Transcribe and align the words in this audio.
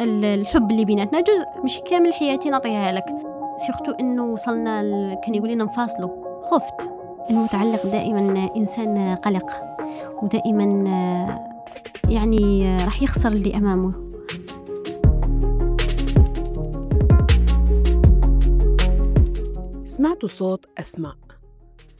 الحب 0.00 0.70
اللي 0.70 0.84
بيناتنا 0.84 1.20
جزء 1.20 1.64
مش 1.64 1.80
كامل 1.90 2.12
حياتي 2.12 2.50
نعطيها 2.50 2.92
لك. 2.92 3.04
سيختو 3.66 3.92
إنه 3.92 4.32
وصلنا 4.32 4.82
ل... 4.82 5.20
كان 5.24 5.34
يقول 5.34 5.50
لنا 5.50 5.64
نفاصلوا 5.64 6.42
خفت. 6.42 6.90
المتعلق 7.30 7.86
دائما 7.86 8.50
إنسان 8.56 9.14
قلق. 9.14 9.50
ودائما 10.22 10.64
يعني 12.08 12.76
راح 12.84 13.02
يخسر 13.02 13.28
اللي 13.28 13.56
أمامه. 13.56 14.08
سمعتوا 19.84 20.28
صوت 20.28 20.66
أسماء. 20.78 21.14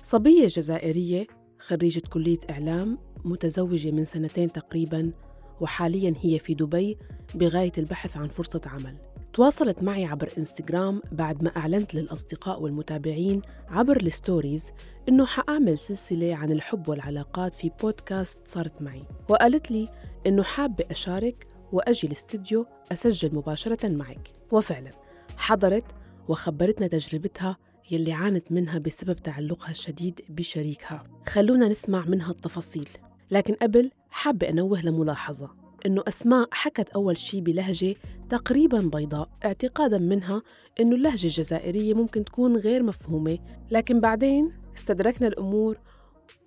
صبية 0.03 0.47
جزائرية 0.47 1.27
خريجة 1.59 2.03
كلية 2.13 2.39
إعلام 2.51 2.99
متزوجة 3.25 3.91
من 3.91 4.05
سنتين 4.05 4.53
تقريبا 4.53 5.13
وحاليا 5.61 6.15
هي 6.21 6.39
في 6.39 6.55
دبي 6.55 6.99
بغاية 7.35 7.73
البحث 7.79 8.17
عن 8.17 8.29
فرصة 8.29 8.61
عمل. 8.67 8.97
تواصلت 9.33 9.83
معي 9.83 10.05
عبر 10.05 10.33
إنستغرام 10.39 11.03
بعد 11.13 11.43
ما 11.43 11.57
أعلنت 11.57 11.95
للأصدقاء 11.95 12.63
والمتابعين 12.63 13.43
عبر 13.69 13.97
الستوريز 13.97 14.73
إنه 15.09 15.27
حأعمل 15.27 15.79
سلسلة 15.79 16.35
عن 16.35 16.53
الحب 16.53 16.89
والعلاقات 16.89 17.55
في 17.55 17.71
بودكاست 17.83 18.39
صارت 18.45 18.83
معي. 18.83 19.05
وقالت 19.29 19.71
لي 19.71 19.89
إنه 20.27 20.43
حابة 20.43 20.85
أشارك 20.91 21.47
وأجي 21.73 22.07
الاستديو 22.07 22.67
أسجل 22.93 23.35
مباشرة 23.35 23.89
معك. 23.89 24.29
وفعلا 24.53 24.91
حضرت 25.37 25.85
وخبرتنا 26.29 26.87
تجربتها 26.87 27.57
يلي 27.91 28.13
عانت 28.13 28.53
منها 28.53 28.79
بسبب 28.79 29.17
تعلقها 29.17 29.71
الشديد 29.71 30.21
بشريكها. 30.29 31.05
خلونا 31.29 31.69
نسمع 31.69 32.05
منها 32.05 32.31
التفاصيل. 32.31 32.89
لكن 33.31 33.55
قبل 33.55 33.91
حابة 34.11 34.49
أنوه 34.49 34.83
لملاحظة 34.83 35.51
إنه 35.87 36.03
أسماء 36.09 36.49
حكت 36.53 36.89
أول 36.89 37.17
شي 37.17 37.41
بلهجة 37.41 37.95
تقريبا 38.29 38.81
بيضاء 38.81 39.29
اعتقادا 39.45 39.99
منها 39.99 40.43
إنه 40.81 40.97
اللهجة 40.97 41.25
الجزائرية 41.25 41.95
ممكن 41.95 42.25
تكون 42.25 42.57
غير 42.57 42.83
مفهومة. 42.83 43.39
لكن 43.71 44.01
بعدين 44.01 44.53
استدركنا 44.77 45.29
الأمور 45.29 45.79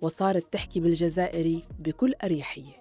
وصارت 0.00 0.52
تحكي 0.52 0.80
بالجزائري 0.80 1.62
بكل 1.78 2.14
أريحية. 2.24 2.80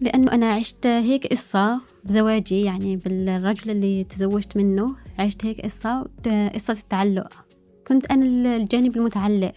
لأنه 0.00 0.32
أنا 0.32 0.52
عشت 0.52 0.86
هيك 0.86 1.26
قصة 1.26 1.80
بزواجي 2.04 2.60
يعني 2.60 2.96
بالرجل 2.96 3.70
اللي 3.70 4.04
تزوجت 4.04 4.56
منه 4.56 4.96
عشت 5.18 5.46
هيك 5.46 5.60
قصة 5.60 6.02
قصة 6.54 6.72
التعلق. 6.72 7.32
كنت 7.86 8.12
أنا 8.12 8.56
الجانب 8.56 8.96
المتعلق. 8.96 9.54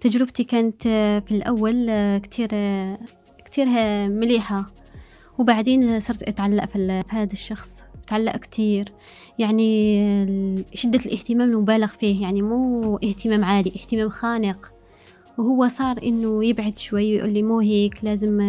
تجربتي 0.00 0.44
كانت 0.44 0.82
في 1.26 1.30
الأول 1.30 1.88
كتير 2.18 2.48
كتير 3.44 3.66
مليحة. 4.08 4.66
وبعدين 5.38 6.00
صرت 6.00 6.22
أتعلق 6.22 6.66
في 6.66 7.02
هذا 7.08 7.32
الشخص. 7.32 7.82
تعلق 8.06 8.36
كتير. 8.36 8.92
يعني 9.38 10.64
شدة 10.74 11.00
الاهتمام 11.06 11.50
المبالغ 11.50 11.86
فيه. 11.86 12.22
يعني 12.22 12.42
مو 12.42 12.96
اهتمام 12.96 13.44
عالي 13.44 13.70
اهتمام 13.70 14.08
خانق. 14.08 14.72
وهو 15.38 15.68
صار 15.68 16.02
إنه 16.02 16.44
يبعد 16.44 16.78
شوي 16.78 17.12
ويقول 17.12 17.30
لي 17.30 17.42
مو 17.42 17.60
هيك 17.60 18.04
لازم 18.04 18.40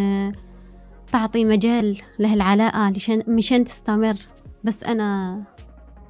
تعطي 1.12 1.46
مجال 1.46 1.98
له 2.20 2.34
العلاقة 2.34 2.90
لشان 2.90 3.24
مشان 3.28 3.64
تستمر. 3.64 4.16
بس 4.64 4.84
أنا 4.84 5.42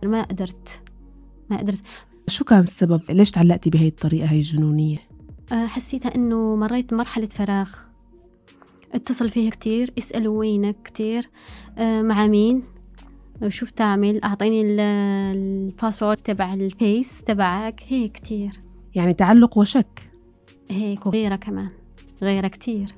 ما 0.04 0.24
قدرت 0.24 0.82
ما 1.50 1.58
قدرت. 1.58 1.82
شو 2.28 2.46
كان 2.46 2.60
السبب؟ 2.60 3.02
ليش 3.10 3.32
تعلقتي 3.32 3.70
بهي 3.70 3.88
الطريقة 3.88 4.28
هي 4.28 4.38
الجنونية؟ 4.38 5.09
أه، 5.52 5.66
حسيتها 5.66 6.16
إنه 6.16 6.56
مريت 6.56 6.94
بمرحلة 6.94 7.26
فراغ. 7.26 7.70
اتصل 8.94 9.30
فيها 9.30 9.50
كتير 9.50 9.94
اسألوا 9.98 10.40
وينك 10.40 10.76
كتير. 10.84 11.30
أه، 11.78 12.02
مع 12.02 12.28
مين؟ 12.28 12.64
شو 13.48 13.66
بتعمل؟ 13.66 14.24
أعطيني 14.24 14.62
ال 14.66 14.83
password 14.83 16.18
تبع 16.18 16.54
الفيس 16.54 17.24
تبعك. 17.24 17.84
هيك 17.88 18.12
كتير. 18.12 18.62
يعني 18.96 19.14
تعلق 19.14 19.58
وشك. 19.58 20.12
هيك 20.70 21.06
وغيرة 21.06 21.36
كمان. 21.36 21.70
غيرة 22.22 22.48
كتير. 22.48 22.96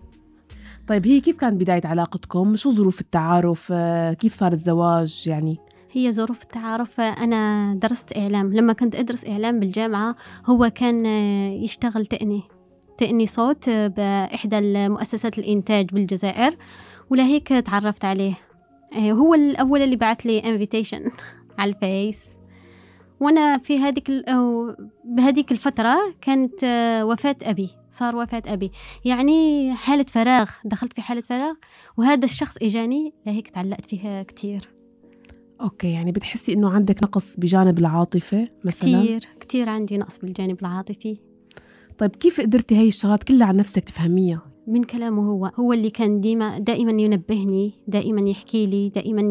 طيب 0.87 1.07
هي 1.07 1.21
كيف 1.21 1.37
كانت 1.37 1.61
بداية 1.61 1.81
علاقتكم؟ 1.85 2.55
شو 2.55 2.71
ظروف 2.71 3.01
التعارف؟ 3.01 3.69
أه، 3.71 4.13
كيف 4.13 4.33
صار 4.33 4.51
الزواج؟ 4.51 5.23
يعني؟ 5.27 5.57
هي 5.91 6.11
ظروف 6.11 6.41
التعارف. 6.43 6.99
أنا 7.01 7.73
درست 7.73 8.17
إعلام. 8.17 8.53
لما 8.53 8.73
كنت 8.73 8.95
أدرس 8.95 9.25
إعلام 9.25 9.59
بالجامعة 9.59 10.15
هو 10.45 10.71
كان 10.75 11.05
يشتغل 11.63 12.05
تقني 12.05 12.43
تقني 12.97 13.25
صوت 13.25 13.69
بإحدى 13.69 14.89
مؤسسات 14.89 15.39
الإنتاج 15.39 15.89
بالجزائر 15.89 16.55
ولهيك 17.09 17.47
تعرفت 17.47 18.05
عليه. 18.05 18.33
هو 18.97 19.33
الأول 19.33 19.81
اللي 19.81 19.95
بعث 19.95 20.21
لي 20.21 20.39
invitation 20.39 21.11
على 21.59 21.71
الفيس. 21.71 22.29
وأنا 23.19 23.57
في 23.57 23.79
هذيك 23.79 24.11
بهذيك 25.05 25.51
الفترة 25.51 25.97
كانت 26.21 26.63
وفاة 27.03 27.35
أبي. 27.43 27.69
صار 27.89 28.15
وفاة 28.15 28.43
أبي. 28.47 28.71
يعني 29.05 29.73
حالة 29.75 30.03
فراغ. 30.03 30.49
دخلت 30.65 30.93
في 30.93 31.01
حالة 31.01 31.21
فراغ 31.21 31.53
وهذا 31.97 32.25
الشخص 32.25 32.57
إجاني 32.61 33.13
لهيك 33.25 33.49
تعلقت 33.49 33.85
فيها 33.85 34.23
كثير 34.23 34.80
أوكي 35.61 35.91
يعني 35.91 36.11
بتحسي 36.11 36.53
إنه 36.53 36.69
عندك 36.69 37.03
نقص 37.03 37.37
بجانب 37.37 37.79
العاطفة 37.79 38.47
مثلا؟ 38.63 39.01
كثير 39.01 39.27
كثير 39.39 39.69
عندي 39.69 39.97
نقص 39.97 40.17
بالجانب 40.17 40.59
العاطفي. 40.61 41.17
طيب 41.97 42.15
كيف 42.15 42.41
قدرتي 42.41 42.75
هي 42.75 42.87
الشغلات 42.87 43.23
كلها 43.23 43.47
عن 43.47 43.55
نفسك 43.57 43.83
تفهميها؟ 43.83 44.41
من 44.67 44.83
كلامه 44.83 45.31
هو 45.31 45.45
هو 45.45 45.73
اللي 45.73 45.89
كان 45.89 46.19
ديما 46.19 46.59
دائما 46.59 47.01
ينبهني 47.01 47.73
دائما 47.87 48.29
يحكي 48.29 48.65
لي 48.65 48.89
دائما 48.89 49.21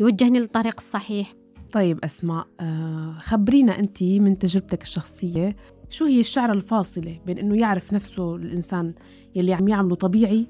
يوجهني 0.00 0.38
للطريق 0.38 0.74
الصحيح. 0.78 1.34
طيب 1.72 2.04
أسماء 2.04 2.46
آه، 2.60 3.16
خبرينا 3.20 3.78
أنت 3.78 4.02
من 4.02 4.38
تجربتك 4.38 4.82
الشخصية 4.82 5.56
شو 5.90 6.04
هي 6.04 6.20
الشعرة 6.20 6.52
الفاصلة 6.52 7.20
بين 7.26 7.38
أنه 7.38 7.56
يعرف 7.56 7.92
نفسه 7.92 8.36
الإنسان 8.36 8.94
يلي 9.34 9.52
عم 9.52 9.68
يعمله 9.68 9.94
طبيعي 9.94 10.46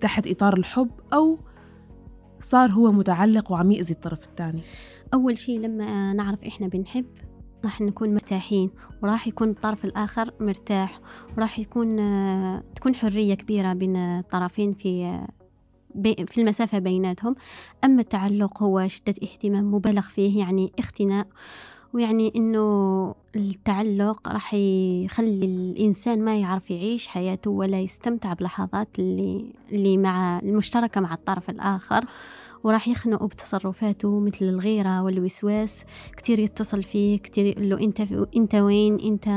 تحت 0.00 0.26
إطار 0.26 0.56
الحب 0.56 0.90
أو 1.12 1.38
صار 2.44 2.70
هو 2.70 2.92
متعلق 2.92 3.52
وعم 3.52 3.70
يأذي 3.70 3.92
الطرف 3.92 4.24
الثاني. 4.24 4.62
أول 5.14 5.38
شيء 5.38 5.60
لما 5.60 6.12
نعرف 6.12 6.44
إحنا 6.44 6.68
بنحب 6.68 7.06
راح 7.64 7.80
نكون 7.80 8.14
مرتاحين 8.14 8.70
وراح 9.02 9.28
يكون 9.28 9.48
الطرف 9.48 9.84
الآخر 9.84 10.30
مرتاح 10.40 11.00
وراح 11.36 11.58
يكون 11.58 11.96
تكون 12.74 12.94
حرية 12.94 13.34
كبيرة 13.34 13.72
بين 13.72 13.96
الطرفين 13.96 14.72
في 14.74 15.20
في 16.04 16.40
المسافة 16.40 16.78
بيناتهم. 16.78 17.34
أما 17.84 18.00
التعلق 18.00 18.62
هو 18.62 18.88
شدة 18.88 19.14
اهتمام 19.22 19.74
مبالغ 19.74 20.02
فيه 20.02 20.38
يعني 20.38 20.72
اختناء 20.78 21.26
ويعني 21.94 22.32
إنه 22.36 23.14
التعلق 23.36 24.28
راح 24.28 24.54
يخلي 24.54 25.44
الإنسان 25.46 26.24
ما 26.24 26.36
يعرف 26.36 26.70
يعيش 26.70 27.08
حياته 27.08 27.50
ولا 27.50 27.80
يستمتع 27.80 28.32
بلحظات 28.32 28.88
اللي 28.98 29.44
اللي 29.72 29.96
مع 29.96 30.38
المشتركة 30.38 31.00
مع 31.00 31.14
الطرف 31.14 31.50
الآخر. 31.50 32.04
وراح 32.64 32.88
يخنقه 32.88 33.26
بتصرفاته 33.26 34.20
مثل 34.20 34.44
الغيرة 34.44 35.02
والوسواس. 35.02 35.84
كتير 36.16 36.38
يتصل 36.38 36.82
فيه 36.82 37.18
كتير 37.18 37.46
يقول 37.46 37.70
له 37.70 37.80
أنت 37.80 38.00
أنت 38.36 38.54
وين؟ 38.54 39.00
انت 39.00 39.28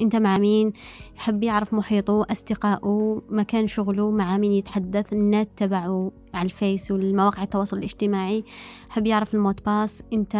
أنت 0.00 0.16
مع 0.16 0.38
مين؟ 0.38 0.72
يحب 1.16 1.42
يعرف 1.42 1.74
محيطه 1.74 2.26
أصدقائه 2.30 3.22
مكان 3.28 3.66
شغله 3.66 4.10
مع 4.10 4.38
مين 4.38 4.52
يتحدث 4.52 5.12
النت 5.12 5.48
تبعه 5.56 6.12
على 6.34 6.44
الفيس 6.44 6.90
والمواقع 6.90 7.42
التواصل 7.42 7.78
الاجتماعي. 7.78 8.44
حب 8.88 9.06
يعرف 9.06 9.34
الموت 9.34 9.66
باس. 9.66 10.02
انت 10.12 10.36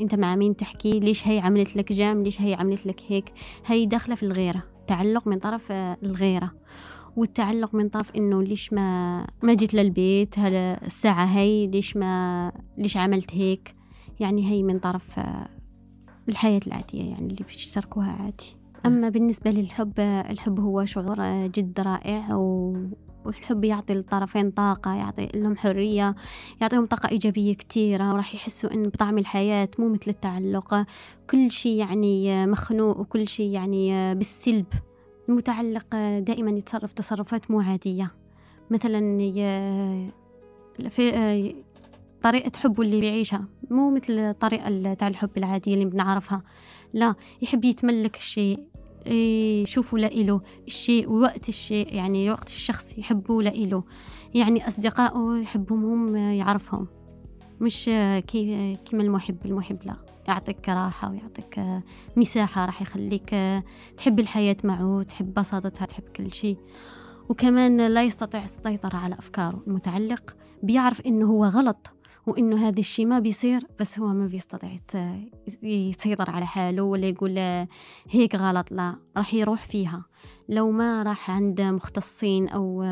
أنت 0.00 0.14
مع 0.14 0.36
مين 0.36 0.56
تحكي؟ 0.56 1.00
ليش 1.00 1.28
هي 1.28 1.38
عملت 1.38 1.76
لك 1.76 1.92
جام؟ 1.92 2.22
ليش 2.22 2.40
هي 2.40 2.54
عملت 2.54 2.86
لك 2.86 3.00
هيك؟ 3.08 3.32
هي 3.66 3.86
داخلة 3.86 4.14
في 4.14 4.22
الغيرة 4.22 4.62
تعلق 4.86 5.28
من 5.28 5.38
طرف 5.38 5.72
الغيرة. 5.72 6.52
والتعلق 7.16 7.74
من 7.74 7.88
طرف 7.88 8.16
إنه 8.16 8.42
ليش 8.42 8.72
ما 8.72 9.26
ما 9.42 9.54
جيت 9.54 9.74
للبيت 9.74 10.38
هلا 10.38 10.86
الساعة 10.86 11.24
هي 11.24 11.66
ليش 11.66 11.96
ما 11.96 12.52
ليش 12.78 12.96
عملت 12.96 13.34
هيك؟ 13.34 13.74
يعني 14.20 14.50
هي 14.50 14.62
من 14.62 14.78
طرف 14.78 15.20
الحياة 16.28 16.60
العادية 16.66 17.10
يعني 17.10 17.26
اللي 17.26 17.44
بيشتركوها 17.44 18.10
عادي. 18.10 18.56
أما 18.86 19.08
بالنسبة 19.08 19.50
للحب 19.50 20.00
الحب 20.00 20.60
هو 20.60 20.84
شعور 20.84 21.46
جد 21.46 21.80
رائع 21.80 22.34
و... 22.34 22.76
والحب 23.24 23.64
يعطي 23.64 23.92
الطرفين 23.92 24.50
طاقة 24.50 24.94
يعطي 24.94 25.28
لهم 25.34 25.56
حرية 25.56 26.14
يعطيهم 26.60 26.86
طاقة 26.86 27.08
إيجابية 27.08 27.54
كتيرة 27.54 28.12
وراح 28.12 28.34
يحسوا 28.34 28.74
إن 28.74 28.88
بطعم 28.88 29.18
الحياة 29.18 29.68
مو 29.78 29.88
مثل 29.88 30.10
التعلق. 30.10 30.86
كل 31.30 31.50
شيء 31.50 31.76
يعني 31.76 32.46
مخنوق 32.46 33.00
وكل 33.00 33.28
شيء 33.28 33.50
يعني 33.50 34.14
بالسلب. 34.14 34.66
المتعلق 35.28 35.86
دائما 36.18 36.50
يتصرف 36.50 36.92
تصرفات 36.92 37.50
مو 37.50 37.60
عادية. 37.60 38.14
مثلا 38.70 39.00
في 40.88 41.54
طريقة 42.22 42.52
حبه 42.56 42.82
اللي 42.82 43.00
بيعيشها. 43.00 43.44
مو 43.70 43.90
مثل 43.90 44.12
الطريقة 44.12 44.94
تاع 44.94 45.08
الحب 45.08 45.30
العادية 45.36 45.74
اللي 45.74 45.84
بنعرفها. 45.84 46.42
لا 46.92 47.14
يحب 47.42 47.64
يتملك 47.64 48.16
الشيء 48.16 48.60
يشوفوا 49.06 49.98
لإله. 49.98 50.40
الشيء 50.66 51.10
ووقت 51.10 51.48
الشيء 51.48 51.94
يعني 51.94 52.30
وقت 52.30 52.48
الشخص 52.48 52.98
يحبوا 52.98 53.42
لإله. 53.42 53.84
يعني 54.34 54.68
أصدقائه 54.68 55.40
يحبهم 55.42 55.84
هم 55.84 56.16
يعرفهم. 56.16 56.86
مش 57.60 57.84
كي 58.26 58.76
كيما 58.84 59.02
المحب 59.02 59.36
المحب 59.44 59.78
لا. 59.84 59.96
يعطيك 60.28 60.68
راحة 60.68 61.10
ويعطيك 61.10 61.60
مساحة 62.16 62.64
راح 62.64 62.82
يخليك 62.82 63.34
تحب 63.96 64.20
الحياة 64.20 64.56
معه 64.64 65.02
تحب 65.02 65.34
بساطتها 65.34 65.86
تحب 65.86 66.02
كل 66.16 66.32
شيء. 66.32 66.58
وكمان 67.28 67.86
لا 67.86 68.04
يستطيع 68.04 68.44
السيطرة 68.44 68.96
على 68.96 69.14
أفكاره. 69.14 69.62
المتعلق 69.66 70.36
بيعرف 70.62 71.00
إنه 71.00 71.26
هو 71.26 71.44
غلط 71.44 71.90
وإنه 72.26 72.68
هذا 72.68 72.80
الشيء 72.80 73.06
ما 73.06 73.18
بيصير 73.18 73.66
بس 73.80 73.98
هو 73.98 74.06
ما 74.06 74.26
بيستطيع 74.26 74.76
يسيطر 75.62 76.30
على 76.30 76.46
حاله 76.46 76.82
ولا 76.82 77.08
يقول 77.08 77.38
هيك 78.10 78.34
غلط. 78.34 78.72
لا 78.72 78.96
راح 79.16 79.34
يروح 79.34 79.64
فيها. 79.64 80.04
لو 80.48 80.70
ما 80.70 81.02
راح 81.02 81.30
عند 81.30 81.60
مختصين 81.60 82.48
أو 82.48 82.82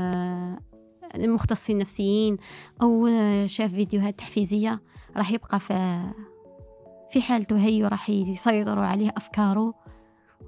مختصين 1.17 1.79
نفسيين 1.79 2.37
أو 2.83 3.09
شاف 3.47 3.75
فيديوهات 3.75 4.19
تحفيزية 4.19 4.83
راح 5.17 5.31
يبقى 5.31 5.61
في 5.61 6.03
في 7.11 7.23
حالته 7.23 7.59
هي 7.59 7.85
راح 7.87 8.11
يسيطروا 8.11 8.85
عليه 8.85 9.13
أفكاره 9.17 9.75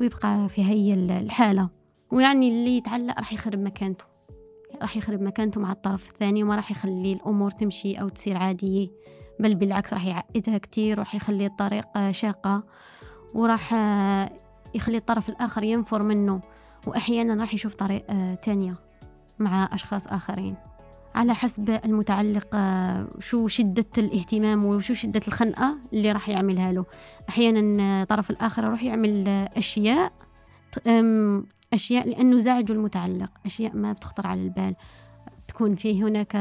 ويبقى 0.00 0.48
في 0.48 0.64
هي 0.64 0.94
الحالة. 0.94 1.68
ويعني 2.12 2.48
اللي 2.48 2.76
يتعلق 2.76 3.18
راح 3.18 3.32
يخرب 3.32 3.58
مكانته. 3.58 4.04
راح 4.82 4.96
يخرب 4.96 5.22
مكانته 5.22 5.60
مع 5.60 5.72
الطرف 5.72 6.10
الثاني 6.10 6.42
وما 6.42 6.56
راح 6.56 6.70
يخلي 6.70 7.12
الأمور 7.12 7.50
تمشي 7.50 7.94
أو 7.94 8.08
تصير 8.08 8.36
عادية 8.36 8.88
بل 9.40 9.54
بالعكس 9.54 9.92
راح 9.94 10.06
يعقدها 10.06 10.58
كتير 10.58 11.00
وراح 11.00 11.14
يخلي 11.14 11.46
الطريق 11.46 12.10
شاقة 12.10 12.62
وراح 13.34 13.74
يخلي 14.74 14.96
الطرف 14.96 15.28
الآخر 15.28 15.62
ينفر 15.62 16.02
منه 16.02 16.40
وأحيانا 16.86 17.34
راح 17.34 17.54
يشوف 17.54 17.74
طريق 17.74 18.06
تانية 18.34 18.74
مع 19.38 19.68
أشخاص 19.72 20.06
آخرين. 20.06 20.56
على 21.14 21.34
حسب 21.34 21.70
المتعلق 21.70 22.56
شو 23.18 23.46
شدة 23.46 23.86
الاهتمام 23.98 24.64
وشو 24.64 24.94
شدة 24.94 25.20
الخنقة 25.28 25.76
اللي 25.92 26.12
راح 26.12 26.28
يعملها 26.28 26.72
له. 26.72 26.84
أحيانا 27.28 28.02
الطرف 28.02 28.30
الآخر 28.30 28.64
راح 28.64 28.82
يعمل 28.82 29.28
أشياء 29.56 30.12
أشياء 31.72 32.08
لأنه 32.08 32.38
زعجه 32.38 32.72
المتعلق 32.72 33.30
أشياء 33.46 33.76
ما 33.76 33.92
بتخطر 33.92 34.26
على 34.26 34.42
البال. 34.42 34.74
تكون 35.48 35.74
فيه 35.74 36.04
هناك 36.04 36.36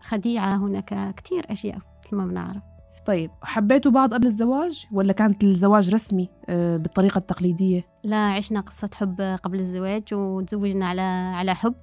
خديعة 0.00 0.56
هناك 0.56 1.14
كتير 1.14 1.46
أشياء 1.50 1.78
مثل 2.06 2.16
ما 2.16 2.26
بنعرف. 2.26 2.62
طيب 3.06 3.30
حبيتوا 3.42 3.92
بعض 3.92 4.14
قبل 4.14 4.26
الزواج 4.26 4.86
ولا 4.92 5.12
كانت 5.12 5.44
الزواج 5.44 5.94
رسمي 5.94 6.28
آه، 6.48 6.76
بالطريقة 6.76 7.18
التقليدية؟ 7.18 7.86
لا 8.04 8.16
عشنا 8.16 8.60
قصة 8.60 8.90
حب 8.94 9.20
قبل 9.20 9.60
الزواج 9.60 10.14
وتزوجنا 10.14 10.86
على 10.86 11.02
على 11.36 11.54
حب. 11.54 11.74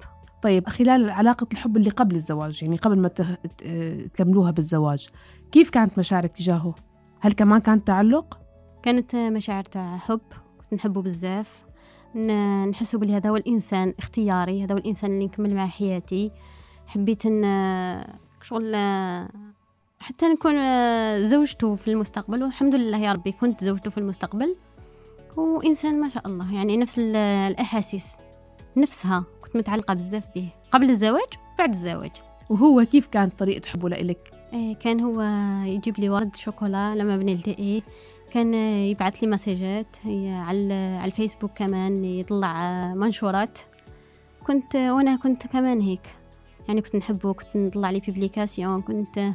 طيب 0.42 0.70
خلال 0.70 1.10
علاقة 1.10 1.48
الحب 1.52 1.78
اللي 1.78 1.90
قبل 1.90 2.16
الزواج 2.16 2.64
يعني 2.64 2.76
قبل 2.78 3.00
ما 3.00 3.08
تكملوها 4.14 4.52
بالزواج 4.52 5.10
كيف 5.52 5.70
كانت 5.70 6.00
مشاعرك 6.00 6.32
تجاهه؟ 6.32 6.76
هل 7.20 7.32
كمان 7.32 7.60
كان 7.60 7.84
تعلق؟ 7.84 8.40
كانت 8.84 9.16
مشاعر 9.16 9.64
حب 9.76 10.22
كنت 10.60 10.74
نحبه 10.74 11.02
بزاف 11.02 11.66
نحسه 12.70 13.00
بلي 13.00 13.16
هذا 13.16 13.30
هو 13.30 13.36
الإنسان 13.36 13.94
اختياري 14.00 14.64
هذا 14.64 14.74
هو 14.74 14.78
الإنسان 14.78 15.12
اللي 15.12 15.26
نكمل 15.26 15.56
معاه 15.56 15.68
حياتي 15.68 16.32
حبيت 16.88 17.26
أن 17.26 17.44
شغل 18.42 18.76
حتى 20.00 20.26
نكون 20.26 20.56
زوجته 21.24 21.76
في 21.76 21.88
المستقبل 21.88 22.44
والحمد 22.44 22.76
لله 22.76 22.98
يا 22.98 23.14
ربي 23.14 23.32
كنت 23.32 23.64
زوجته 23.64 23.90
في 23.92 23.98
المستقبل 23.98 24.56
وإنسان 25.38 26.02
ما 26.02 26.10
شاء 26.10 26.28
الله 26.28 26.54
يعني 26.54 26.78
نفس 26.78 27.00
الأحاسيس 27.00 28.16
نفسها 28.78 29.24
كنت 29.54 29.58
متعلقة 29.58 29.94
بزاف 29.94 30.24
به. 30.36 30.50
قبل 30.72 30.90
الزواج 30.90 31.34
بعد 31.58 31.70
الزواج. 31.70 32.12
وهو 32.50 32.86
كيف 32.86 33.08
كانت 33.08 33.40
طريقة 33.40 33.68
حبه 33.68 33.90
لإلك؟ 33.90 34.32
إيه 34.54 34.76
كان 34.76 35.00
هو 35.00 35.22
يجيب 35.66 36.00
لي 36.00 36.10
ورد 36.10 36.36
شوكولا 36.36 36.96
لما 36.96 37.18
بنلتقي 37.18 37.82
كان 38.32 38.54
يبعث 38.54 39.24
لي 39.24 39.30
مسجات 39.30 39.98
على 40.06 40.74
على 40.74 41.06
الفيسبوك 41.06 41.52
كمان 41.56 42.06
يطلع 42.06 42.94
منشورات. 42.94 43.60
كنت 44.48 44.76
وأنا 44.76 45.16
كنت 45.16 45.48
كمان 45.48 45.82
هيك. 45.82 46.16
يعني 46.68 46.82
كنت 46.82 46.96
نحبه 46.96 47.34
كنت 47.34 47.56
نطلع 47.56 47.90
les 47.90 48.00
publications 48.00 48.82
كنت 48.82 49.32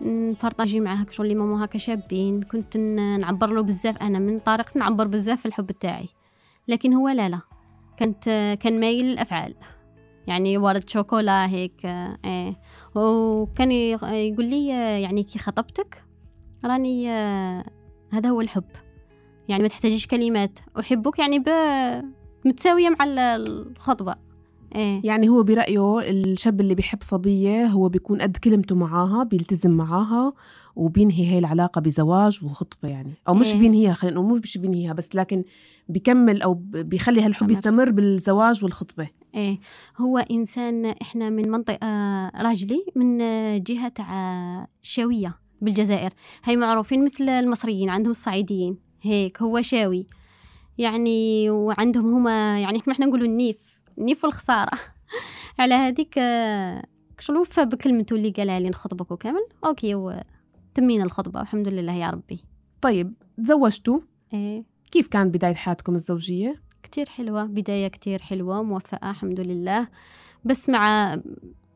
نبرطاجي 0.00 0.80
معاه 0.80 1.06
شغل 1.10 1.26
les 1.26 1.38
mèmes 1.38 1.64
هكا 1.64 1.78
شابين. 1.78 2.42
كنت 2.42 2.76
نعبر 3.20 3.50
له 3.50 3.62
بزاف 3.62 3.96
أنا 3.96 4.18
من 4.18 4.38
طريقتي 4.38 4.78
نعبر 4.78 5.06
بزاف 5.06 5.46
الحب 5.46 5.70
تاعي 5.70 6.08
لكن 6.68 6.94
هو 6.94 7.08
لا 7.08 7.28
لا. 7.28 7.40
كنت 8.00 8.24
كان 8.60 8.80
مايل 8.80 9.04
للأفعال. 9.04 9.54
يعني 10.26 10.58
ورد 10.58 10.88
شوكولا 10.88 11.48
هيك 11.48 11.86
إيه. 12.24 12.60
وكان 12.94 13.72
يقول 13.72 14.44
لي 14.44 14.68
يعني 15.02 15.22
كي 15.22 15.38
خطبتك؟ 15.38 16.04
راني 16.64 17.10
هذا 18.10 18.28
هو 18.28 18.40
الحب. 18.40 18.64
يعني 19.48 19.62
ما 19.62 19.68
تحتاجيش 19.68 20.06
كلمات. 20.06 20.58
أحبك 20.78 21.18
يعني. 21.18 21.42
متساوية 22.44 22.88
مع 22.88 23.04
الخطبة 23.06 24.14
إيه؟ 24.74 25.00
يعني 25.04 25.28
هو 25.28 25.42
برأيه 25.42 26.00
الشاب 26.00 26.60
اللي 26.60 26.74
بيحب 26.74 26.98
صبية 27.02 27.66
هو 27.66 27.88
بيكون 27.88 28.20
قد 28.20 28.36
كلمته 28.36 28.74
معاها 28.74 29.24
بيلتزم 29.24 29.70
معاها 29.70 30.32
وبينهي 30.76 31.32
هاي 31.32 31.38
العلاقة 31.38 31.80
بزواج 31.80 32.44
وخطبة 32.44 32.88
يعني. 32.88 33.14
أو 33.28 33.34
مش 33.34 33.52
إيه؟ 33.52 33.58
بينهيها 33.58 33.92
خلينا 33.92 34.20
نقول 34.20 34.40
مش 34.40 34.58
بينهيها 34.58 34.92
بس 34.92 35.14
لكن 35.14 35.44
بيكمل 35.88 36.42
أو 36.42 36.54
بيخلي 36.54 37.22
هالحب 37.22 37.50
يستمر 37.50 37.90
بالزواج 37.90 38.64
والخطبة. 38.64 39.08
إيه. 39.34 39.58
هو 39.98 40.18
إنسان 40.18 40.86
إحنا 40.86 41.30
من 41.30 41.50
منطقة 41.50 41.86
راجلي 42.28 42.84
من 42.96 43.18
جهة 43.62 43.92
شاوية 44.82 45.38
بالجزائر. 45.60 46.10
هاي 46.44 46.56
معروفين 46.56 47.04
مثل 47.04 47.28
المصريين 47.28 47.90
عندهم 47.90 48.10
الصعيديين. 48.10 48.78
هيك 49.02 49.42
هو 49.42 49.60
شاوي. 49.60 50.06
يعني 50.78 51.50
وعندهم 51.50 52.14
هما 52.14 52.60
يعني 52.60 52.80
كما 52.80 52.94
إحنا 52.94 53.06
نقولوا 53.06 53.26
النيف. 53.26 53.69
النيف 54.00 54.24
والخسارة 54.24 54.70
على 55.58 55.74
هذيك 55.74 56.14
شغل 57.18 57.36
وفى 57.36 57.64
بكلمته 57.64 58.16
اللي 58.16 58.30
قالها 58.30 58.60
لي 58.60 58.68
نخطبك 58.68 59.10
وكامل 59.10 59.46
okay 59.64 59.94
وتمينا 59.94 61.04
الخطبة 61.04 61.40
والحمد 61.40 61.68
لله 61.68 61.92
يا 61.92 62.10
ربي. 62.10 62.44
طيب 62.80 63.14
تزوجتوا؟ 63.44 64.00
إيه. 64.34 64.64
كيف 64.90 65.08
كانت 65.08 65.34
بداية 65.34 65.54
حياتكم 65.54 65.94
الزوجية؟ 65.94 66.62
كتير 66.82 67.08
حلوة 67.08 67.44
بداية 67.44 67.88
كتير 67.88 68.22
حلوة 68.22 68.62
موفقة 68.62 69.10
الحمد 69.10 69.40
لله. 69.40 69.88
بس 70.44 70.68
مع 70.68 71.16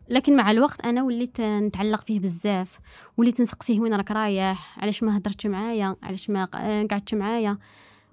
لكن 0.08 0.36
مع 0.36 0.50
الوقت 0.50 0.86
أنا 0.86 1.02
وليت 1.02 1.40
نتعلق 1.40 2.00
فيه 2.00 2.20
بزاف 2.20 2.78
وليت 3.16 3.40
نسقسيه 3.40 3.80
وين 3.80 3.94
راك 3.94 4.10
رايح 4.10 4.78
علاش 4.78 5.02
ما 5.02 5.16
هدرتش 5.16 5.46
معايا 5.46 5.96
علاش 6.02 6.31
ما 6.31 6.44
قعدتش 6.44 7.14
معايا 7.14 7.58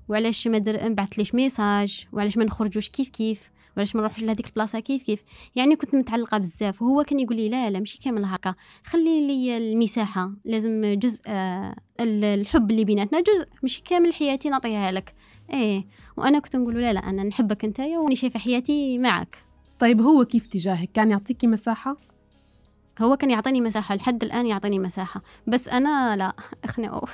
وعلاش 0.09 0.47
ما 0.47 0.57
در... 0.57 0.93
بعث 0.93 1.13
ليش 1.13 1.35
ميساج 1.35 2.07
وعلاش 2.11 2.37
ما 2.37 2.43
نخرجوش 2.43 2.89
كيف 2.89 3.09
كيف. 3.09 3.51
وعلاش 3.77 3.95
ما 3.95 4.01
نروحش 4.01 4.23
لهذيك 4.23 4.47
البلاصه 4.47 4.79
كيف 4.79 5.03
كيف؟ 5.03 5.23
يعني 5.55 5.75
كنت 5.75 5.95
متعلقة 5.95 6.37
بزاف 6.37 6.81
وهو 6.81 7.03
كان 7.03 7.19
يقول 7.19 7.35
لي 7.35 7.49
لا 7.49 7.69
لا 7.69 7.79
ماشي 7.79 7.99
كامل 7.99 8.25
هكا. 8.25 8.55
خلي 8.85 9.27
لي 9.27 9.57
المساحة 9.57 10.31
لازم 10.45 10.93
جزء 10.99 11.21
آه، 11.27 11.75
الحب 11.99 12.71
اللي 12.71 12.85
بيناتنا 12.85 13.21
جزء 13.21 13.45
مش 13.63 13.81
كامل 13.85 14.13
حياتي 14.13 14.49
نعطيها 14.49 14.91
لك. 14.91 15.13
إيه. 15.53 15.85
وأنا 16.17 16.39
كنت 16.39 16.55
نقول 16.55 16.81
لا 16.81 16.93
لا 16.93 16.99
أنا 17.09 17.23
نحبك 17.23 17.65
أنت 17.65 17.79
وأني 17.79 18.15
شايفة 18.15 18.39
حياتي 18.39 18.97
معك. 18.97 19.37
طيب 19.79 20.01
هو 20.01 20.25
كيف 20.25 20.47
تجاهك؟ 20.47 20.89
كان 20.93 21.11
يعطيكي 21.11 21.47
مساحة؟ 21.47 21.97
هو 23.01 23.17
كان 23.17 23.29
يعطيني 23.29 23.61
مساحة 23.61 23.95
لحد 23.95 24.23
الآن 24.23 24.45
يعطيني 24.45 24.79
مساحة. 24.79 25.21
بس 25.47 25.67
أنا 25.67 26.15
لا 26.15 26.35
اخنقه 26.65 27.07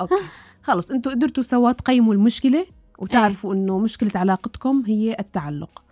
okay. 0.00 0.14
خلص 0.62 0.90
أنتوا 0.90 1.12
قدرتوا 1.12 1.42
سوا 1.42 1.72
تقيموا 1.72 2.14
المشكلة؟ 2.14 2.66
وتعرفوا 2.98 3.54
إيه. 3.54 3.60
إنه 3.60 3.78
مشكلة 3.78 4.10
علاقتكم 4.14 4.82
هي 4.86 5.16
التعلق. 5.20 5.82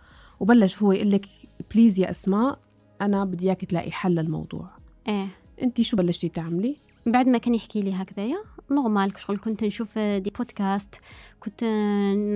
وبلش 0.40 0.83
هو 0.83 0.92
يقول 0.92 1.11
لك 1.11 1.26
please 1.75 2.00
يا 2.00 2.11
أسماء 2.11 2.59
أنا 3.00 3.25
بدي 3.25 3.47
إياك 3.47 3.64
تلاقي 3.64 3.90
حل 3.90 4.14
للموضوع. 4.14 4.71
إيه. 5.09 5.28
أنت 5.62 5.80
شو 5.80 5.97
بلشتي 5.97 6.28
تعملي؟ 6.28 6.76
بعد 7.07 7.28
ما 7.28 7.38
كان 7.38 7.54
يحكي 7.54 7.83
لي 7.83 7.95
هكذايا 7.95 8.38
نورمال 8.71 9.12
شغل 9.21 9.38
كنت 9.38 9.64
نشوف 9.64 9.99
دي 9.99 10.30
بودكاست 10.38 10.95
كنت 11.40 11.64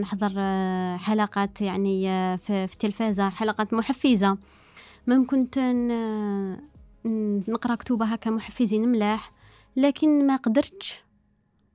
نحضر 0.03 0.33
حلقات 0.99 1.61
يعني 1.61 2.03
في 2.39 2.65
التلفازة 2.65 3.29
حلقات 3.29 3.75
محفزة. 3.75 4.39
مم 5.07 5.27
كنت 5.27 5.59
نقرأ 7.49 7.75
كتوبة 7.75 8.07
هكا 8.07 8.31
محفزين 8.31 8.89
ملاح 8.89 9.33
لكن 9.77 10.27
ما 10.27 10.37
قدرتش. 10.37 11.04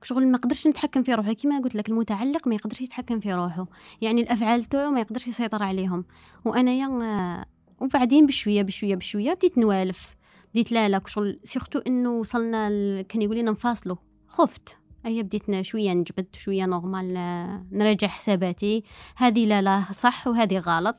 شغل 0.02 0.26
ما 0.26 0.38
قدرش 0.38 0.66
نتحكم 0.66 1.02
في 1.02 1.14
روحي 1.14 1.34
كما 1.34 1.58
قلت 1.58 1.74
لك 1.74 1.88
المتعلق 1.88 2.48
ما 2.48 2.54
يقدرش 2.54 2.80
يتحكم 2.80 3.20
في 3.20 3.32
روحه. 3.32 3.66
يعني 4.00 4.20
الأفعال 4.20 4.64
تاعو 4.64 4.90
ما 4.90 5.00
يقدرش 5.00 5.28
يسيطر 5.28 5.62
عليهم. 5.62 6.04
وأنا 6.44 6.72
يا 6.72 7.46
وبعدين 7.80 8.26
بشوية 8.26 8.62
بشوية 8.62 8.94
بشوية 8.94 9.34
بديت 9.34 9.58
نوالف. 9.58 10.16
بديت 10.54 10.72
لا 10.72 10.88
لا 10.88 11.00
شغل 11.06 11.40
surtout 11.44 11.78
إنه 11.78 12.10
وصلنا 12.10 12.70
ل... 12.70 13.02
كان 13.02 13.22
يقول 13.22 13.38
لنا 13.38 13.50
نفاصلوا 13.50 13.96
خفت. 14.28 14.76
أي 15.06 15.22
بديت 15.22 15.60
شوية 15.60 15.92
نجبد 15.92 16.26
شوية 16.32 16.66
normal 16.66 17.16
آه، 17.16 17.66
نراجع 17.72 18.08
حساباتي. 18.08 18.84
هذه 19.16 19.46
لا 19.46 19.62
لا 19.62 19.84
صح 19.92 20.26
وهذه 20.26 20.58
غلط. 20.58 20.96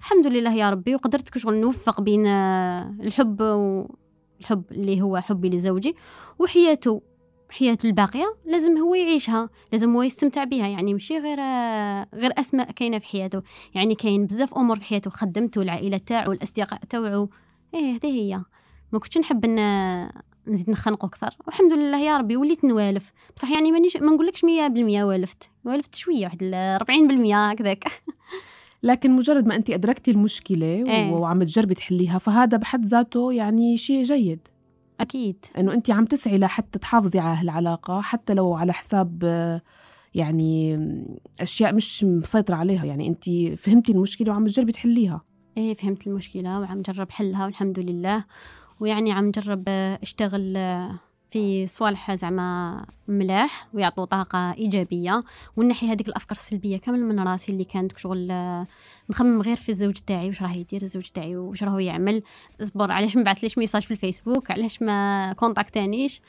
الحمد 0.00 0.26
لله 0.26 0.54
يا 0.54 0.70
ربي 0.70 0.94
وقدرت 0.94 1.38
شغل 1.38 1.60
نوفق 1.60 2.00
بين 2.00 2.26
آه، 2.26 2.94
الحب 3.00 3.40
والحب 3.42 4.64
اللي 4.70 5.02
هو 5.02 5.20
حبي 5.20 5.48
لزوجي 5.50 5.96
وحياته 6.38 7.02
حياته 7.52 7.86
الباقية 7.86 8.36
لازم 8.44 8.78
هو 8.78 8.94
يعيشها 8.94 9.50
لازم 9.72 9.94
هو 9.94 10.02
يستمتع 10.02 10.44
بها 10.44 10.68
يعني 10.68 10.92
ماشي 10.92 11.18
غير 11.18 11.38
غير 12.14 12.32
أسماء 12.38 12.70
كاينة 12.70 12.98
في 12.98 13.06
حياته. 13.06 13.42
يعني 13.74 13.94
كاين 13.94 14.26
بزاف 14.26 14.54
أمور 14.54 14.76
في 14.76 14.84
حياته 14.84 15.10
خدمته 15.10 15.62
العائلة 15.62 15.98
تاعو 15.98 16.32
الأصدقاء 16.32 16.80
تاعو 16.90 17.28
إيه 17.74 17.94
هذه 17.94 18.06
هي. 18.06 18.40
ما 18.92 18.98
كنتش 18.98 19.18
نحب 19.18 19.44
ان 19.44 19.58
نزيد 20.46 20.70
نخنقو 20.70 21.06
أكثر. 21.06 21.30
والحمد 21.46 21.72
لله 21.72 22.00
يا 22.00 22.16
ربي 22.16 22.36
وليت 22.36 22.64
نوالف. 22.64 23.12
بصح 23.36 23.50
يعني 23.50 23.72
مانيش 23.72 23.96
ما 23.96 24.12
نقولكش 24.12 24.44
100% 24.44 24.44
والفت. 25.02 25.50
والفت 25.64 25.94
شوية 25.94 26.24
واحد 26.24 26.38
40% 26.82 27.34
هكذاك. 27.34 27.84
لكن 28.82 29.10
مجرد 29.10 29.46
ما 29.46 29.56
انت 29.56 29.70
أدركتي 29.70 30.10
المشكلة 30.10 30.66
إيه. 30.66 31.10
وعم 31.12 31.42
تجربي 31.42 31.74
تحليها 31.74 32.18
فهذا 32.18 32.56
بحد 32.56 32.84
ذاته 32.84 33.32
يعني 33.32 33.76
شيء 33.76 34.02
جيد. 34.02 34.48
أكيد. 35.02 35.44
إنه 35.58 35.74
انت 35.74 35.90
عم 35.90 36.04
تسعي 36.04 36.38
لحتى 36.38 36.78
تحافظي 36.78 37.18
على 37.18 37.40
هالعلاقة 37.40 38.00
حتى 38.00 38.34
لو 38.34 38.54
على 38.54 38.72
حساب 38.72 39.22
يعني 40.14 40.78
أشياء 41.40 41.74
مش 41.74 42.04
مسيطرة 42.04 42.54
عليها. 42.54 42.84
يعني 42.84 43.08
انت 43.08 43.30
فهمتي 43.58 43.92
المشكلة 43.92 44.32
وعم 44.32 44.46
تجربي 44.46 44.72
تحليها. 44.72 45.20
إيه 45.56 45.74
فهمت 45.74 46.06
المشكلة 46.06 46.60
وعم 46.60 46.82
جرب 46.82 47.10
حلها 47.10 47.44
والحمد 47.44 47.78
لله. 47.78 48.24
ويعني 48.80 49.12
عم 49.12 49.24
نجرب 49.26 49.64
أشتغل 50.02 50.58
في 51.32 51.66
صوالح 51.66 52.14
زعما 52.14 52.84
ملاح 53.08 53.68
ويعطوا 53.74 54.04
طاقة 54.04 54.52
إيجابية 54.52 55.22
ونحي 55.56 55.86
هذيك 55.86 56.08
الأفكار 56.08 56.38
السلبية 56.38 56.76
كامل 56.76 57.04
من 57.04 57.20
راسي 57.20 57.52
اللي 57.52 57.64
كانت 57.64 57.98
شغل 57.98 58.32
نخمم 59.10 59.42
غير 59.42 59.56
في 59.56 59.68
الزوج 59.68 59.94
تاعي 59.94 60.26
واش 60.26 60.42
راه 60.42 60.52
يدير 60.52 60.82
الزوج 60.82 61.08
تاعي 61.08 61.36
واش 61.36 61.62
راه 61.62 61.80
يعمل. 61.80 62.22
اصبر 62.62 62.92
علاش 62.92 63.16
ما 63.16 63.22
بعثليش 63.22 63.58
message 63.58 63.82
في 63.82 63.90
الفيسبوك؟ 63.90 64.50
علاش 64.50 64.82
ما 64.82 65.32
كونتاكتانيش؟ 65.32 66.20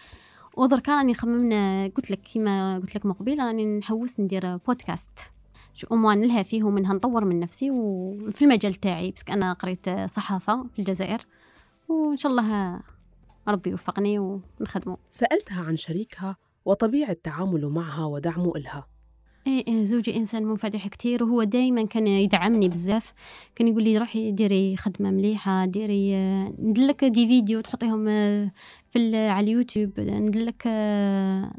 ودركا 0.57 0.95
راني 0.95 1.11
نخمم 1.11 1.51
قلت 1.95 2.11
لك 2.11 2.21
كيما 2.21 2.79
قلت 2.79 2.95
لك 2.95 3.05
مقبل 3.05 3.39
راني 3.39 3.79
نحوس 3.79 4.19
ندير 4.19 4.57
بودكاست. 4.57 5.19
au 5.91 5.95
moins 5.95 6.21
نلهى 6.21 6.43
فيه 6.43 6.63
ومنها 6.63 6.93
نطور 6.93 7.25
من 7.25 7.39
نفسي 7.39 7.71
وفي 7.71 8.41
المجال 8.45 8.73
تاعي 8.73 9.11
بس 9.11 9.23
أنا 9.29 9.53
قريت 9.53 9.89
صحافة 9.89 10.65
في 10.73 10.79
الجزائر. 10.79 11.25
وإن 11.87 12.17
شاء 12.17 12.31
الله 12.31 12.79
ربي 13.47 13.69
يوفقني 13.69 14.19
ونخدمه. 14.19 14.97
سألتها 15.09 15.63
عن 15.63 15.75
شريكها 15.75 16.37
وطبيعة 16.65 17.17
تعامله 17.23 17.69
معها 17.69 18.05
ودعمه 18.05 18.53
إلها. 18.55 18.87
إيه, 19.47 19.67
إيه 19.67 19.83
زوجي 19.83 20.15
إنسان 20.15 20.45
منفتح 20.45 20.87
كتير 20.87 21.23
وهو 21.23 21.43
دايما 21.43 21.85
كان 21.85 22.07
يدعمني 22.07 22.69
بزاف. 22.69 23.13
كان 23.55 23.67
يقول 23.67 23.83
لي 23.83 23.97
روحي 23.97 24.31
ديري 24.31 24.77
خدمة 24.77 25.11
مليحة 25.11 25.65
ديري 25.65 26.15
نديرلك 26.59 27.05
des 27.05 27.27
vidéos 27.27 27.61
تحطيهم 27.61 28.05
في 28.89 29.15
على 29.15 29.45
اليوتيوب 29.45 29.99
نديرلك 29.99 30.67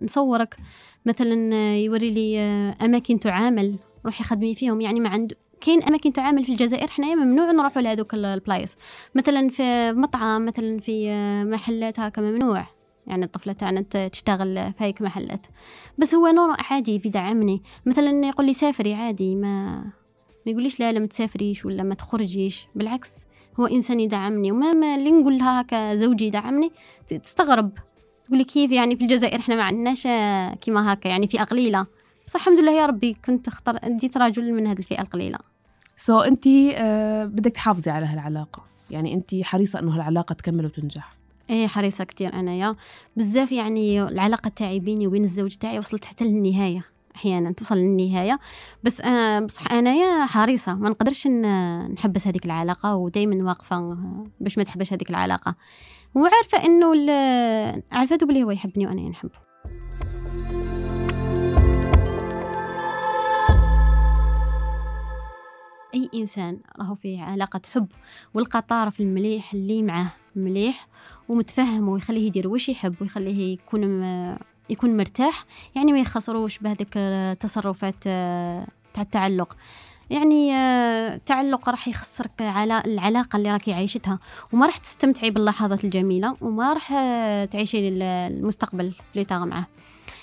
نصورك. 0.03 0.57
مثلا 1.07 1.77
يوري 1.77 2.11
لي 2.11 2.39
أماكن 2.83 3.21
تعامل 3.21 3.77
روحي 4.05 4.25
خدمي 4.25 4.55
فيهم. 4.55 4.81
يعني 4.81 5.01
ما 5.01 5.09
عنده 5.09 5.37
كاين 5.65 5.83
أماكن 5.83 6.13
تعامل 6.13 6.45
في 6.45 6.53
الجزائر 6.53 6.89
حنايا 6.89 7.15
ممنوع 7.15 7.51
نروحوا 7.51 7.83
لهذوك 7.83 8.15
البلايص 8.15 8.77
مثلا 9.15 9.49
في 9.49 9.93
مطعم 9.93 10.47
مثلا 10.47 10.81
في 10.81 11.11
محلات 11.45 12.01
هكا 12.01 12.23
ممنوع. 12.23 12.67
يعني 13.07 13.25
الطفلة 13.25 13.53
تاعنا 13.53 13.83
تشتغل 14.13 14.55
في 14.55 14.85
هيك 14.85 15.03
محلات. 15.03 15.47
بس 15.99 16.15
هو 16.15 16.29
نور 16.29 16.57
عادي 16.71 16.99
بيدعمني 16.99 17.63
مثلا 17.87 18.27
يقول 18.27 18.47
لي 18.47 18.53
سافري 18.53 18.95
عادي 18.95 19.35
ما 19.35 19.77
ما 20.47 20.53
يقوليش 20.53 20.81
لا 20.81 20.93
لا 20.93 20.99
ما 20.99 21.07
تسافريش 21.07 21.65
ولا 21.65 21.83
ما 21.83 21.95
تخرجيش. 21.95 22.67
بالعكس 22.75 23.25
هو 23.61 23.67
إنسان 23.67 24.01
يدعمني. 24.01 24.53
وما 24.53 24.95
اللي 24.95 25.11
نقول 25.11 25.39
لها 25.39 25.61
هكا 25.61 25.95
زوجي 25.95 26.27
يدعمني 26.27 26.71
تستغرب. 27.07 27.71
تقولي 28.27 28.45
كيف 28.45 28.73
يعني 28.73 28.97
في 28.97 29.03
الجزائر 29.03 29.39
إحنا 29.39 29.57
ما 29.57 29.63
عندناش 29.63 30.03
كيما 30.61 30.93
هكا 30.93 31.09
يعني 31.09 31.27
في 31.27 31.43
أقليلة. 31.43 31.87
بس 32.27 32.37
الحمد 32.37 32.59
لله 32.59 32.73
يا 32.73 32.87
ربي 32.87 33.17
كنت 33.25 33.49
اختار 33.49 33.79
ديت 33.85 34.17
رجل 34.17 34.53
من 34.53 34.67
هذه 34.67 34.79
الفئة 34.79 35.03
القليلة. 35.03 35.39
سو 35.97 36.21
so, 36.21 36.27
انت 36.27 36.45
uh, 36.45 36.81
بدك 37.37 37.53
تحافظي 37.53 37.91
على 37.91 38.07
هالعلاقة. 38.07 38.63
يعني 38.91 39.15
انت 39.15 39.35
حريصة 39.43 39.79
إنه 39.79 39.95
هالعلاقة 39.95 40.33
تكمل 40.33 40.67
وتنجح. 40.67 41.15
إيه 41.51 41.67
حريصة 41.67 42.05
كتير 42.05 42.35
انايا 42.35 42.77
بزاف 43.17 43.53
يعني 43.53 44.03
العلاقة 44.03 44.49
تاعي 44.49 44.81
بيني 44.81 45.07
وبين 45.07 45.25
الزوج 45.25 45.55
تاعي 45.55 45.79
وصلت 45.79 46.05
حتى 46.05 46.25
للنهاية 46.25 46.85
أحيانا 47.17 47.53
توصل 47.53 47.77
للنهاية. 47.77 48.39
بس 48.83 49.01
أنا 49.01 49.41
بصح 49.41 49.73
انايا 49.73 50.27
حريصة. 50.27 50.75
ما 50.75 50.89
نقدرش 50.89 51.27
نحبس 51.27 52.27
هذيك 52.27 52.47
العلاقة 52.47 52.97
ودائما 52.97 53.45
واقفة 53.45 53.97
باش 54.41 54.59
ما 54.59 54.65
تحبش 54.65 54.93
هذيك 54.93 55.11
العلاقة. 55.11 55.55
وعارفة 56.15 56.65
إنه 56.65 56.87
عارفته 57.93 58.27
بلي 58.27 58.43
هو 58.43 58.51
يحبني 58.51 58.87
وأنا 58.87 59.09
نحبه. 59.09 59.44
أي 65.95 66.11
إنسان 66.15 66.59
راهو 66.79 66.95
في 66.95 67.21
علاقة 67.21 67.61
حب 67.73 67.87
ولقى 68.35 68.63
طرف 68.63 69.01
المليح 69.01 69.55
اللي 69.55 69.83
معاه 69.83 70.13
مليح 70.37 70.87
ومتفهم 71.29 71.89
ويخليه 71.89 72.27
يدير 72.27 72.49
واش 72.49 72.69
يحب 72.69 72.95
ويخليه 73.01 73.53
يكون 73.53 74.03
يكون 74.71 74.97
مرتاح 74.97 75.45
يعني 75.75 75.93
ما 75.93 75.99
يخسروش 75.99 76.59
بهذيك 76.59 76.97
التصرفات 76.97 77.95
آه، 78.07 78.67
تاع 78.95 79.03
التعلق. 79.03 79.57
يعني 80.11 80.57
التعلق 81.15 81.69
آه، 81.69 81.71
راح 81.71 81.89
يخسرك 81.89 82.43
على 82.43 82.83
العلاقة 82.87 83.37
اللي 83.37 83.53
راكي 83.53 83.73
عايشتها. 83.73 84.19
وما 84.53 84.67
راح 84.67 84.77
تستمتعي 84.77 85.31
باللحظات 85.31 85.85
الجميلة 85.85 86.37
وما 86.41 86.73
راح 86.73 86.93
آه، 86.93 87.45
تعيشي 87.45 87.89
المستقبل 87.89 88.95
اللي 89.15 89.27
معه 89.31 89.67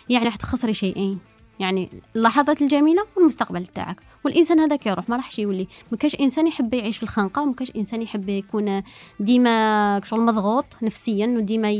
يعني 0.09 0.25
راح 0.25 0.35
تخسري 0.35 0.73
شيئين. 0.73 1.30
يعني 1.61 1.89
اللحظات 2.15 2.61
الجميلة 2.61 3.05
والمستقبل 3.15 3.65
تاعك. 3.65 4.01
والإنسان 4.25 4.59
هذاك 4.59 4.85
يروح 4.85 5.09
ما 5.09 5.15
راحش 5.15 5.39
يولي. 5.39 5.67
ما 5.91 5.97
كاش 5.97 6.15
إنسان 6.15 6.47
يحب 6.47 6.73
يعيش 6.73 6.97
في 6.97 7.03
الخنقة 7.03 7.41
وما 7.41 7.53
كاش 7.53 7.71
إنسان 7.75 8.01
يحب 8.01 8.29
يكون 8.29 8.83
ديما 9.19 10.01
شغل 10.03 10.21
مضغوط 10.21 10.65
نفسيا 10.81 11.27
وديما 11.27 11.71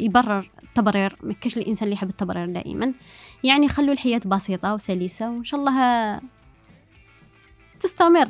يبرر 0.00 0.50
التبرير. 0.62 1.16
ما 1.22 1.32
كاش 1.32 1.56
الإنسان 1.56 1.84
اللي 1.84 1.94
يحب 1.94 2.08
التبرير 2.08 2.46
دائما. 2.46 2.94
يعني 3.44 3.68
خلوا 3.68 3.92
الحياة 3.92 4.20
بسيطة 4.26 4.74
وسلسة 4.74 5.30
وإن 5.30 5.44
شاء 5.44 5.60
الله 5.60 6.20
تستمر. 7.80 8.28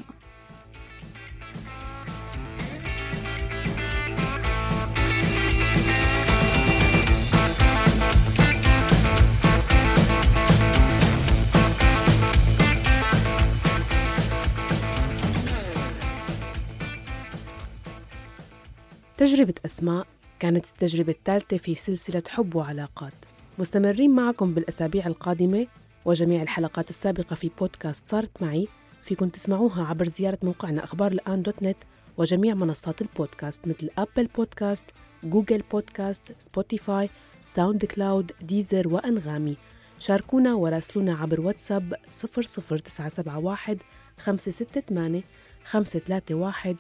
تجربة 19.19 19.55
أسماء 19.65 20.07
كانت 20.39 20.67
التجربة 20.67 21.13
الثالثة 21.13 21.57
في 21.57 21.75
سلسلة 21.75 22.23
حب 22.29 22.55
وعلاقات. 22.55 23.13
مستمرين 23.59 24.11
معكم 24.11 24.55
بالأسابيع 24.55 25.07
القادمة 25.07 25.67
وجميع 26.05 26.43
الحلقات 26.43 26.91
السابقة 26.91 27.37
في 27.37 27.51
بودكاست 27.59 28.09
صارت 28.09 28.43
معي 28.43 28.69
فيكن 29.03 29.33
تسمعوها 29.33 29.85
عبر 29.85 30.09
زيارة 30.09 30.39
موقعنا 30.43 30.85
أخبار 30.85 31.13
الآن 31.13 31.43
dot 31.43 31.63
net 31.63 31.77
وجميع 32.17 32.55
منصات 32.55 33.03
البودكاست 33.03 33.69
مثل 33.69 33.91
أبل 33.99 34.27
بودكاست 34.27 34.87
جوجل 35.25 35.63
بودكاست 35.73 36.23
سبوتيفاي 36.39 37.11
ساوند 37.47 37.85
كلاود 37.85 38.33
ديزر 38.41 38.89
وأنغامي. 38.89 39.57
شاركونا 39.99 40.55
وراسلونا 40.55 41.15
عبر 41.15 41.41
واتساب 41.41 41.95
00971 42.11 43.79
568 44.19 45.23
531 45.65 46.77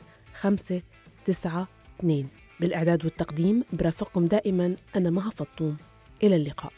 2 2.00 2.28
بالإعداد 2.60 3.04
والتقديم 3.04 3.64
برافقكم 3.72 4.26
دائما. 4.26 4.76
أنا 4.96 5.10
مها 5.10 5.30
فطوم. 5.30 5.76
إلى 6.22 6.36
اللقاء. 6.36 6.72